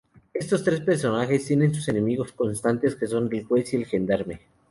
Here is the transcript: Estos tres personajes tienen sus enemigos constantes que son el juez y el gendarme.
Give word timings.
Estos 0.33 0.63
tres 0.63 0.79
personajes 0.81 1.45
tienen 1.45 1.75
sus 1.75 1.87
enemigos 1.89 2.31
constantes 2.31 2.95
que 2.95 3.05
son 3.05 3.29
el 3.31 3.43
juez 3.45 3.71
y 3.75 3.77
el 3.77 3.85
gendarme. 3.85 4.39